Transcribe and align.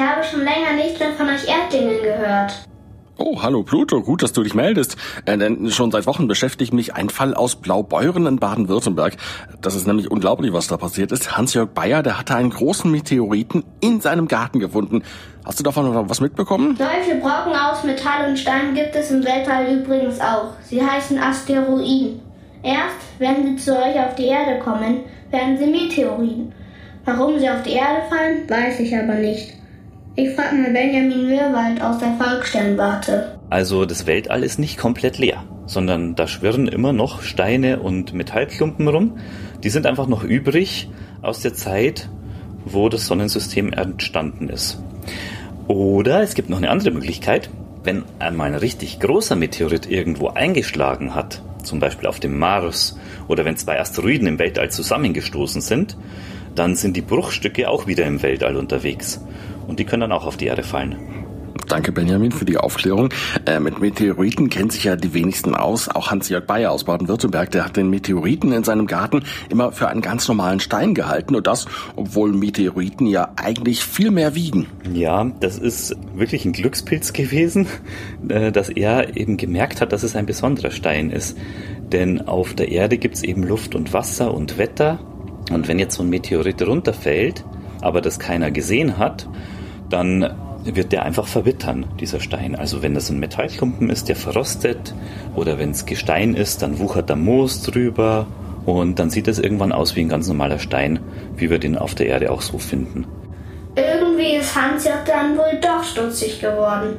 Ich 0.00 0.06
habe 0.06 0.24
schon 0.24 0.44
länger 0.44 0.72
nichts 0.76 0.98
mehr 0.98 1.12
von 1.12 1.28
euch 1.28 1.46
Erdlingen 1.46 2.02
gehört. 2.02 2.54
Oh, 3.18 3.42
hallo 3.42 3.62
Pluto, 3.62 4.00
gut, 4.00 4.22
dass 4.22 4.32
du 4.32 4.42
dich 4.42 4.54
meldest. 4.54 4.96
Äh, 5.26 5.36
denn 5.36 5.70
schon 5.70 5.90
seit 5.90 6.06
Wochen 6.06 6.26
beschäftigt 6.26 6.72
mich 6.72 6.94
ein 6.94 7.10
Fall 7.10 7.34
aus 7.34 7.56
Blaubeuren 7.56 8.24
in 8.24 8.38
Baden-Württemberg. 8.38 9.18
Das 9.60 9.74
ist 9.74 9.86
nämlich 9.86 10.10
unglaublich, 10.10 10.54
was 10.54 10.68
da 10.68 10.78
passiert 10.78 11.12
ist. 11.12 11.36
Hans-Jörg 11.36 11.68
Bayer, 11.74 12.02
der 12.02 12.18
hatte 12.18 12.34
einen 12.34 12.48
großen 12.48 12.90
Meteoriten 12.90 13.62
in 13.82 14.00
seinem 14.00 14.26
Garten 14.26 14.58
gefunden. 14.58 15.02
Hast 15.44 15.58
du 15.58 15.64
davon 15.64 16.08
was 16.08 16.22
mitbekommen? 16.22 16.78
Solche 16.78 17.20
Brocken 17.20 17.52
aus 17.52 17.84
Metall 17.84 18.30
und 18.30 18.38
Stein 18.38 18.72
gibt 18.74 18.96
es 18.96 19.10
im 19.10 19.22
Weltall 19.22 19.66
übrigens 19.70 20.18
auch. 20.18 20.54
Sie 20.62 20.82
heißen 20.82 21.18
Asteroiden. 21.18 22.22
Erst, 22.62 22.96
wenn 23.18 23.44
sie 23.44 23.62
zu 23.62 23.76
euch 23.76 24.00
auf 24.00 24.14
die 24.14 24.28
Erde 24.28 24.60
kommen, 24.60 25.00
werden 25.30 25.58
sie 25.58 25.66
Meteoriten. 25.66 26.54
Warum 27.04 27.38
sie 27.38 27.50
auf 27.50 27.62
die 27.64 27.72
Erde 27.72 28.00
fallen, 28.08 28.48
weiß 28.48 28.80
ich 28.80 28.96
aber 28.96 29.16
nicht. 29.16 29.59
Ich 30.16 30.34
frage 30.34 30.56
mal 30.56 30.72
Benjamin 30.72 31.28
Wirwald 31.28 31.80
aus 31.80 31.98
der 31.98 32.12
Volkssternwarte. 32.18 33.38
Also 33.48 33.84
das 33.84 34.06
Weltall 34.06 34.42
ist 34.42 34.58
nicht 34.58 34.76
komplett 34.76 35.18
leer, 35.18 35.44
sondern 35.66 36.16
da 36.16 36.26
schwirren 36.26 36.66
immer 36.66 36.92
noch 36.92 37.22
Steine 37.22 37.78
und 37.78 38.12
Metallklumpen 38.12 38.88
rum. 38.88 39.18
Die 39.62 39.70
sind 39.70 39.86
einfach 39.86 40.08
noch 40.08 40.24
übrig 40.24 40.90
aus 41.22 41.40
der 41.40 41.54
Zeit, 41.54 42.08
wo 42.64 42.88
das 42.88 43.06
Sonnensystem 43.06 43.72
entstanden 43.72 44.48
ist. 44.48 44.82
Oder 45.68 46.22
es 46.22 46.34
gibt 46.34 46.50
noch 46.50 46.58
eine 46.58 46.70
andere 46.70 46.90
Möglichkeit. 46.90 47.48
Wenn 47.82 48.04
einmal 48.18 48.48
ein 48.48 48.58
richtig 48.58 49.00
großer 49.00 49.36
Meteorit 49.36 49.90
irgendwo 49.90 50.28
eingeschlagen 50.28 51.14
hat, 51.14 51.42
zum 51.62 51.80
Beispiel 51.80 52.08
auf 52.08 52.20
dem 52.20 52.38
Mars, 52.38 52.98
oder 53.26 53.44
wenn 53.44 53.56
zwei 53.56 53.80
Asteroiden 53.80 54.26
im 54.26 54.38
Weltall 54.38 54.70
zusammengestoßen 54.70 55.62
sind, 55.62 55.96
dann 56.54 56.74
sind 56.74 56.96
die 56.96 57.02
Bruchstücke 57.02 57.68
auch 57.70 57.86
wieder 57.86 58.04
im 58.04 58.22
Weltall 58.22 58.56
unterwegs. 58.56 59.24
Und 59.66 59.78
die 59.78 59.84
können 59.84 60.02
dann 60.02 60.12
auch 60.12 60.26
auf 60.26 60.36
die 60.36 60.46
Erde 60.46 60.62
fallen. 60.62 60.98
Danke, 61.70 61.92
Benjamin, 61.92 62.32
für 62.32 62.44
die 62.44 62.58
Aufklärung. 62.58 63.10
Äh, 63.46 63.60
mit 63.60 63.80
Meteoriten 63.80 64.50
kennt 64.50 64.72
sich 64.72 64.82
ja 64.82 64.96
die 64.96 65.14
wenigsten 65.14 65.54
aus. 65.54 65.88
Auch 65.88 66.10
Hans-Jörg 66.10 66.44
Bayer 66.44 66.72
aus 66.72 66.82
Baden-Württemberg, 66.82 67.48
der 67.52 67.64
hat 67.64 67.76
den 67.76 67.88
Meteoriten 67.90 68.50
in 68.50 68.64
seinem 68.64 68.88
Garten 68.88 69.22
immer 69.50 69.70
für 69.70 69.86
einen 69.86 70.00
ganz 70.00 70.26
normalen 70.26 70.58
Stein 70.58 70.94
gehalten. 70.94 71.36
Und 71.36 71.46
das, 71.46 71.66
obwohl 71.94 72.32
Meteoriten 72.32 73.06
ja 73.06 73.30
eigentlich 73.36 73.84
viel 73.84 74.10
mehr 74.10 74.34
wiegen. 74.34 74.66
Ja, 74.92 75.30
das 75.38 75.58
ist 75.58 75.94
wirklich 76.12 76.44
ein 76.44 76.52
Glückspilz 76.52 77.12
gewesen, 77.12 77.68
äh, 78.28 78.50
dass 78.50 78.68
er 78.68 79.16
eben 79.16 79.36
gemerkt 79.36 79.80
hat, 79.80 79.92
dass 79.92 80.02
es 80.02 80.16
ein 80.16 80.26
besonderer 80.26 80.72
Stein 80.72 81.10
ist. 81.10 81.38
Denn 81.92 82.26
auf 82.26 82.52
der 82.52 82.72
Erde 82.72 82.98
gibt 82.98 83.14
es 83.14 83.22
eben 83.22 83.44
Luft 83.44 83.76
und 83.76 83.92
Wasser 83.92 84.34
und 84.34 84.58
Wetter. 84.58 84.98
Und 85.52 85.68
wenn 85.68 85.78
jetzt 85.78 85.94
so 85.94 86.02
ein 86.02 86.08
Meteorit 86.08 86.66
runterfällt, 86.66 87.44
aber 87.80 88.00
das 88.00 88.18
keiner 88.18 88.50
gesehen 88.50 88.98
hat, 88.98 89.28
dann 89.88 90.34
wird 90.64 90.92
der 90.92 91.04
einfach 91.04 91.26
verwittern, 91.26 91.86
dieser 91.98 92.20
Stein. 92.20 92.54
Also 92.54 92.82
wenn 92.82 92.94
das 92.94 93.10
ein 93.10 93.18
Metallklumpen 93.18 93.90
ist, 93.90 94.08
der 94.08 94.16
verrostet 94.16 94.94
oder 95.34 95.58
wenn 95.58 95.70
es 95.70 95.86
Gestein 95.86 96.34
ist, 96.34 96.62
dann 96.62 96.78
wuchert 96.78 97.10
da 97.10 97.16
Moos 97.16 97.62
drüber 97.62 98.26
und 98.66 98.98
dann 98.98 99.10
sieht 99.10 99.28
es 99.28 99.38
irgendwann 99.38 99.72
aus 99.72 99.96
wie 99.96 100.00
ein 100.00 100.08
ganz 100.08 100.28
normaler 100.28 100.58
Stein, 100.58 101.00
wie 101.36 101.50
wir 101.50 101.58
den 101.58 101.78
auf 101.78 101.94
der 101.94 102.06
Erde 102.06 102.30
auch 102.30 102.42
so 102.42 102.58
finden. 102.58 103.06
Irgendwie 103.74 104.36
ist 104.36 104.54
Hans 104.54 104.84
ja 104.84 105.02
dann 105.06 105.36
wohl 105.36 105.58
doch 105.60 105.82
stutzig 105.84 106.40
geworden. 106.40 106.96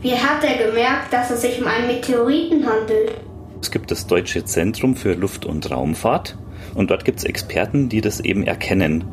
Wie 0.00 0.12
hat 0.12 0.44
er 0.44 0.66
gemerkt, 0.66 1.12
dass 1.12 1.30
es 1.30 1.40
sich 1.40 1.60
um 1.60 1.66
einen 1.66 1.86
Meteoriten 1.86 2.66
handelt? 2.66 3.12
Es 3.60 3.70
gibt 3.70 3.90
das 3.90 4.06
Deutsche 4.06 4.44
Zentrum 4.44 4.94
für 4.94 5.14
Luft- 5.14 5.44
und 5.44 5.68
Raumfahrt 5.70 6.36
und 6.74 6.90
dort 6.90 7.04
gibt 7.04 7.18
es 7.18 7.24
Experten, 7.24 7.88
die 7.88 8.00
das 8.00 8.20
eben 8.20 8.46
erkennen, 8.46 9.04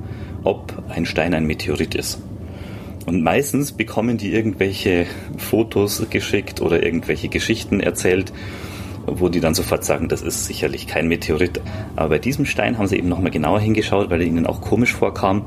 ob 0.44 0.74
ein 0.90 1.06
Stein 1.06 1.34
ein 1.34 1.46
Meteorit 1.48 1.96
ist. 1.96 2.20
Und 3.06 3.22
meistens 3.22 3.72
bekommen 3.72 4.18
die 4.18 4.34
irgendwelche 4.34 5.06
Fotos 5.38 6.06
geschickt 6.10 6.62
oder 6.62 6.84
irgendwelche 6.84 7.30
Geschichten 7.30 7.80
erzählt, 7.80 8.34
wo 9.06 9.30
die 9.30 9.40
dann 9.40 9.54
sofort 9.54 9.84
sagen, 9.84 10.10
das 10.10 10.22
ist 10.22 10.46
sicherlich 10.46 10.88
kein 10.88 11.08
Meteorit. 11.08 11.62
Aber 11.96 12.10
bei 12.10 12.20
diesem 12.20 12.46
Stein 12.46 12.78
haben 12.78 12.88
sie 12.88 12.98
eben 12.98 13.10
nochmal 13.10 13.32
genauer 13.32 13.60
hingeschaut, 13.60 14.10
weil 14.10 14.22
er 14.22 14.28
ihnen 14.28 14.48
auch 14.48 14.62
komisch 14.62 14.94
vorkam 14.94 15.46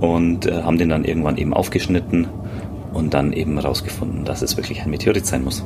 und 0.00 0.46
äh, 0.46 0.62
haben 0.62 0.78
den 0.78 0.88
dann 0.88 1.04
irgendwann 1.04 1.36
eben 1.36 1.54
aufgeschnitten 1.54 2.26
und 2.92 3.14
dann 3.14 3.32
eben 3.32 3.54
herausgefunden, 3.54 4.24
dass 4.24 4.42
es 4.42 4.56
wirklich 4.56 4.82
ein 4.82 4.90
Meteorit 4.90 5.26
sein 5.26 5.44
muss. 5.44 5.64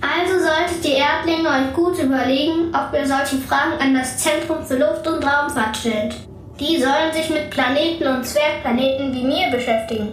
Also 0.00 0.34
solltet 0.38 0.84
ihr 0.84 0.96
Erdlinge 0.96 1.48
euch 1.48 1.74
gut 1.74 1.98
überlegen, 2.02 2.72
ob 2.72 2.94
ihr 2.94 3.06
solche 3.06 3.36
Fragen 3.36 3.80
an 3.80 3.94
das 3.94 4.16
Zentrum 4.18 4.64
für 4.64 4.78
Luft- 4.78 5.06
und 5.06 5.24
Raumfahrt 5.24 5.76
stellt. 5.76 6.16
Die 6.60 6.78
sollen 6.78 7.12
sich 7.12 7.28
mit 7.30 7.50
Planeten 7.50 8.06
und 8.06 8.24
Zwergplaneten 8.24 9.12
wie 9.12 9.24
mir 9.24 9.50
beschäftigen. 9.50 10.08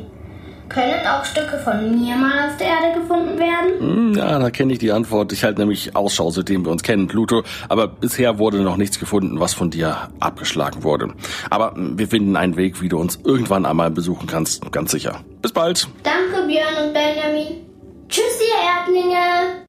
Können 0.70 1.08
auch 1.08 1.24
Stücke 1.24 1.60
von 1.60 1.92
mir 1.92 2.16
mal 2.16 2.50
auf 2.50 2.58
der 2.58 2.68
Erde 2.68 3.00
gefunden 3.00 3.38
werden? 3.40 3.80
Hm, 3.80 4.14
ja, 4.16 4.40
da 4.40 4.50
kenne 4.50 4.74
ich 4.74 4.80
die 4.80 4.92
Antwort. 4.92 5.32
Ich 5.32 5.44
halte 5.44 5.62
nämlich 5.62 5.96
Ausschau, 5.96 6.30
seitdem 6.32 6.66
wir 6.66 6.72
uns 6.72 6.84
kennen, 6.84 7.08
Pluto. 7.08 7.44
Aber 7.70 7.88
bisher 7.88 8.40
wurde 8.40 8.62
noch 8.62 8.78
nichts 8.78 9.00
gefunden, 9.00 9.40
was 9.40 9.54
von 9.54 9.70
dir 9.70 10.10
abgeschlagen 10.20 10.84
wurde. 10.84 11.14
Aber 11.50 11.74
wir 11.76 12.08
finden 12.08 12.36
einen 12.36 12.58
Weg, 12.58 12.82
wie 12.82 12.90
du 12.90 12.98
uns 12.98 13.20
irgendwann 13.24 13.66
einmal 13.66 13.92
besuchen 13.92 14.28
kannst. 14.28 14.72
Ganz 14.72 14.92
sicher. 14.92 15.22
Bis 15.42 15.52
bald. 15.52 15.88
Danke, 16.04 16.48
Björn 16.48 16.88
und 16.88 16.94
Benjamin. 16.94 17.66
Tschüss, 18.10 18.40
ihr 18.40 18.96
Erdlinge. 18.96 19.64